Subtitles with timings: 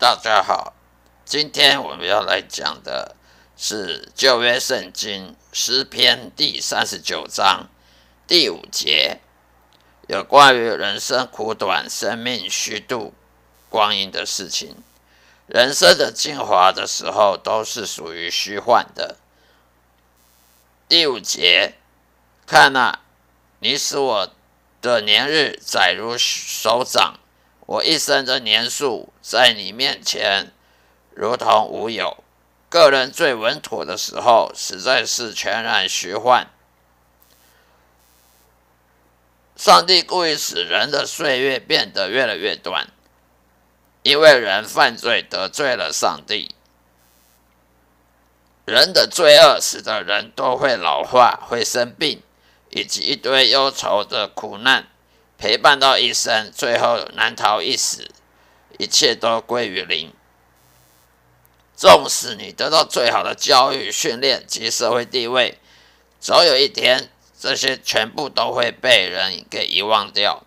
[0.00, 0.72] 大家好，
[1.26, 3.16] 今天我们要来讲的
[3.54, 7.68] 是旧约圣经诗篇第三十九章
[8.26, 9.20] 第五节，
[10.08, 13.12] 有关于人生苦短、生命虚度
[13.68, 14.74] 光阴的事情。
[15.46, 19.18] 人生的精华的时候，都是属于虚幻的。
[20.88, 21.74] 第五节，
[22.46, 23.00] 看那，
[23.58, 24.30] 你使我
[24.80, 27.19] 的年日载如手掌。
[27.70, 30.50] 我一生的年数在你面前
[31.14, 32.24] 如同无有。
[32.68, 36.48] 个人最稳妥的时候，实在是全然虚幻。
[39.54, 42.88] 上帝故意使人的岁月变得越来越短，
[44.02, 46.56] 因为人犯罪得罪了上帝。
[48.64, 52.20] 人的罪恶使得人都会老化、会生病，
[52.70, 54.88] 以及一堆忧愁的苦难。
[55.40, 58.10] 陪伴到一生，最后难逃一死，
[58.78, 60.12] 一切都归于零。
[61.74, 65.58] 纵使你得到最好的教育、训练及社会地位，
[66.20, 70.44] 总有一天，这些全部都会被人给遗忘掉。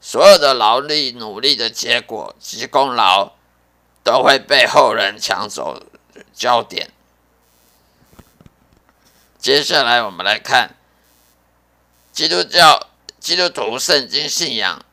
[0.00, 3.32] 所有的劳力、努力的结果及功劳，
[4.04, 5.82] 都会被后人抢走
[6.32, 6.92] 焦点。
[9.40, 10.76] 接下来，我们来看
[12.12, 12.86] 基督教。
[13.22, 14.84] 基督徒圣经信仰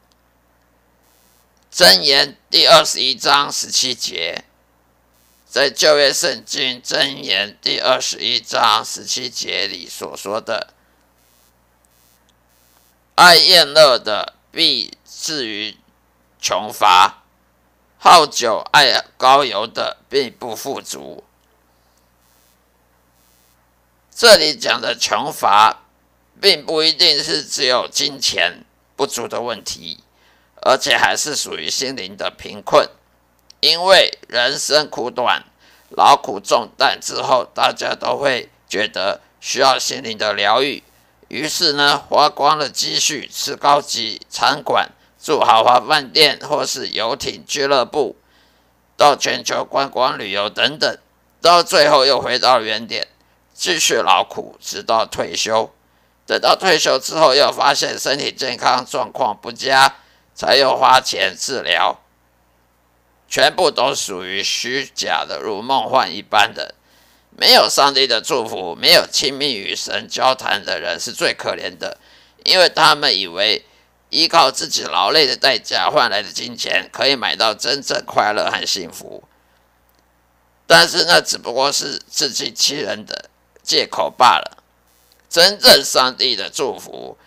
[1.73, 4.43] 箴言第二十一章十七节，
[5.47, 10.75] 在旧约圣经箴言第二十一章十七节里所说的
[13.17, 15.75] ：“爱宴乐的必至于
[16.39, 17.23] 穷乏，
[17.97, 21.23] 好酒爱高油的并不富足。”
[24.15, 25.79] 这里讲的穷乏。
[26.41, 28.63] 并不一定是只有金钱
[28.95, 30.03] 不足的问题，
[30.61, 32.87] 而且还是属于心灵的贫困。
[33.59, 35.43] 因为人生苦短，
[35.89, 40.81] 劳苦重担之后，大家都会觉得需要心灵的疗愈，
[41.27, 44.89] 于是呢，花光了积蓄，吃高级餐馆，
[45.21, 48.15] 住豪华饭店，或是游艇俱乐部，
[48.95, 50.97] 到全球观光旅游等等，
[51.41, 53.09] 到最后又回到原点，
[53.53, 55.73] 继续劳苦，直到退休。
[56.29, 59.95] 等到退休之后，又发现身体健康状况不佳，
[60.35, 61.99] 才又花钱治疗，
[63.27, 66.75] 全部都属于虚假的，如梦幻一般的。
[67.35, 71.97] 没有上帝的祝福，没有亲密与神交谈的人是最可怜的，
[72.43, 73.65] 因为他们以为
[74.11, 79.23] 依靠自己劳累的代价换来的金钱，可以买到真正快乐和幸福。
[80.67, 83.31] 但是那只不过是自欺欺人的
[83.63, 84.58] 借口罢了。
[85.29, 87.17] 真正上帝的祝福，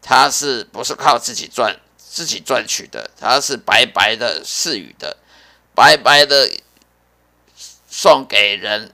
[0.00, 3.10] 他是不是靠自己赚、自己赚取的？
[3.18, 5.18] 他是白白的赐予的，
[5.74, 6.50] 白白的
[7.88, 8.92] 送给人，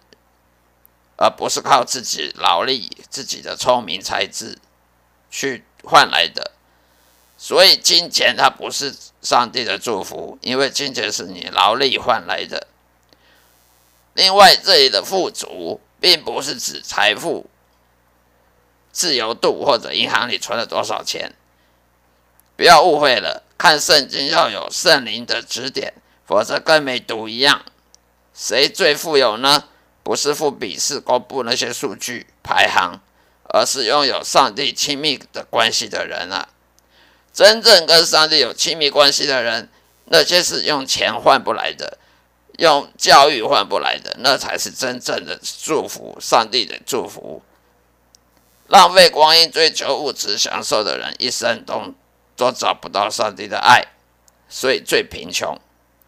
[1.16, 4.58] 而不是靠自己劳力、自己的聪明才智
[5.30, 6.52] 去换来的。
[7.38, 12.66] 所以金钱它不是上帝的祝福，因为金钱是你劳力换来的。
[14.14, 17.44] 另外，这里的富足并不是指财富、
[18.96, 21.34] 自由度或者银行里存了多少钱，
[22.56, 23.43] 不要误会了。
[23.58, 25.93] 看圣经要有圣灵的指点，
[26.26, 27.62] 否则跟没读一样。
[28.32, 29.64] 谁最富有呢？
[30.02, 32.98] 不是付比试公布那些数据排行，
[33.50, 36.48] 而是拥有上帝亲密的关系的人啊！
[37.34, 39.69] 真正跟上帝有亲密关系的人，
[40.06, 41.98] 那些是用钱换不来的，
[42.56, 47.43] 用教育换不来的，那才是真正的祝福，上帝的祝福。
[48.68, 51.94] 浪费光阴追求物质享受的人，一生都
[52.36, 53.86] 都找不到上帝的爱，
[54.48, 55.58] 所以最贫穷。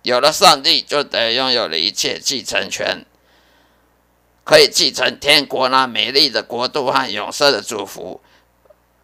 [0.03, 3.05] 有了上帝，就得拥有了一切继承权，
[4.45, 8.21] 可以继承天国那美丽的国度和永生的祝福。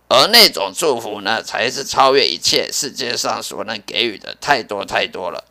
[0.08, 5.44] 而那种祝福呢，才是超越一切世界上所能给予的，太多太多了。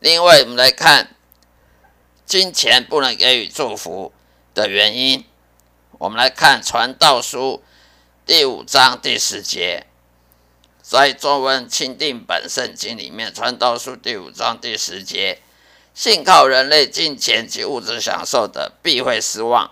[0.00, 1.14] 另外，我们来看
[2.26, 4.12] 金钱不能给予祝福
[4.54, 5.24] 的原因。
[6.02, 7.62] 我们来看《传道书》
[8.26, 9.86] 第五章第十节。
[10.82, 15.40] 在中文钦定本圣经里面，《传道书》第五章第十节：
[15.94, 19.70] 信靠人类金钱及物质享受的，必会失望。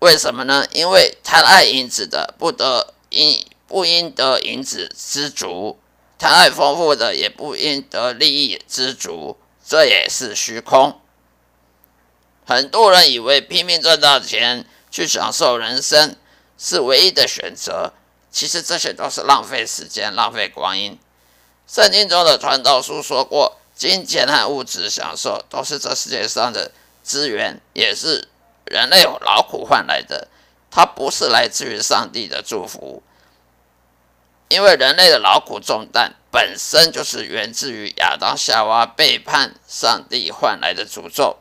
[0.00, 0.66] 为什么呢？
[0.72, 5.78] 因为贪爱银子的，不得应不应得银子知足；
[6.18, 9.38] 贪爱丰富的，也不应得利益知足。
[9.66, 11.00] 这也是虚空。
[12.46, 16.16] 很多人以为拼命赚到钱去享受人生
[16.56, 17.92] 是唯一的选择。
[18.30, 20.98] 其实这些都是浪费时间、浪费光阴。
[21.66, 26.70] 圣经中的传道书说过，金钱和物质享受都是这世界上的
[27.02, 28.28] 资源，也是
[28.64, 30.28] 人类劳苦换来的。
[30.70, 33.02] 它不是来自于上帝的祝福，
[34.48, 41.38] 因为人类的劳苦重担本身就是源自于亚当夏娃背叛上帝换来的诅咒。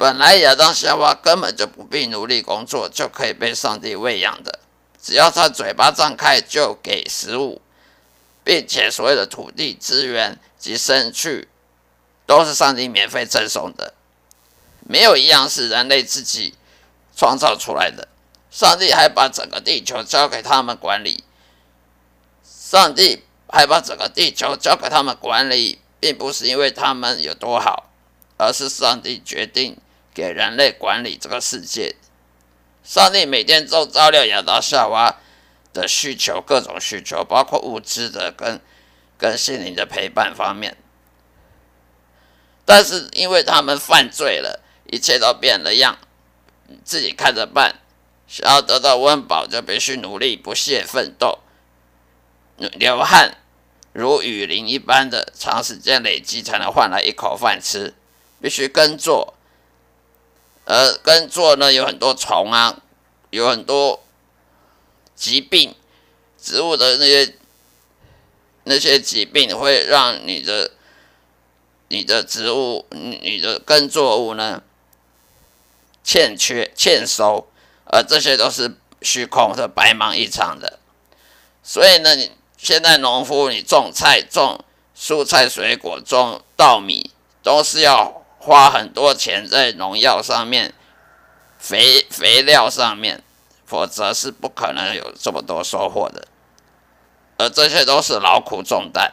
[0.00, 4.58] 本来亚当夏娃根本就不必努力工作，就可以被上帝喂养的。
[4.98, 7.60] 只要他嘴巴张开，就给食物，
[8.42, 11.48] 并且所有的土地资源及生趣，
[12.24, 13.92] 都是上帝免费赠送的，
[14.88, 16.54] 没有一样是人类自己
[17.14, 18.08] 创造出来的。
[18.50, 21.24] 上帝还把整个地球交给他们管理。
[22.42, 27.90] 上帝还把整个地球交给他们管理，并不是因为他们有多好，
[28.38, 29.76] 而是上帝决定
[30.12, 31.96] 给人类管理这个世界。
[32.82, 35.16] 上帝每天都照料亚当夏娃
[35.72, 38.60] 的需求，各种需求，包括物质的跟
[39.18, 40.76] 跟心灵的陪伴方面。
[42.64, 45.98] 但是因为他们犯罪了，一切都变了样，
[46.84, 47.76] 自己看着办。
[48.26, 51.40] 想要得到温饱，就必须努力不懈奋斗，
[52.56, 53.38] 流汗
[53.92, 57.94] 如雨淋一般的长时间累积，才能换来一口饭吃。
[58.40, 59.34] 必须耕作。
[60.72, 62.80] 而耕作呢，有很多虫啊，
[63.30, 64.04] 有很多
[65.16, 65.74] 疾病，
[66.40, 67.34] 植物的那些
[68.62, 70.70] 那些疾病会让你的
[71.88, 74.62] 你的植物、你的耕作物呢
[76.04, 77.48] 欠缺、欠收，
[77.86, 80.78] 而这些都是虚空，是白忙一场的。
[81.64, 84.64] 所以呢，你现在农夫你种菜、种
[84.96, 87.10] 蔬菜、水果、种稻米，
[87.42, 88.19] 都是要。
[88.42, 90.72] 花很多钱在农药上面、
[91.58, 93.22] 肥肥料上面，
[93.66, 96.26] 否则是不可能有这么多收获的。
[97.36, 99.12] 而这些都是劳苦重担，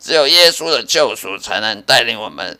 [0.00, 2.58] 只有耶稣的救赎才能带领我们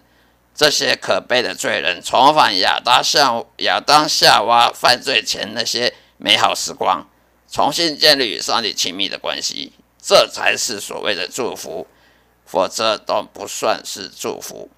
[0.54, 7.04] 这些可悲的罪人重返亚当夏亚当夏娃犯罪前那些美好时光，
[7.50, 9.72] 重新建立与上帝亲密的关系。
[10.00, 11.88] 这才是所谓的祝福，
[12.44, 14.70] 否则都不算是祝福。